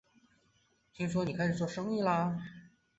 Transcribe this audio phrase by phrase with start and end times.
[0.93, 2.35] 听说你开始做生意了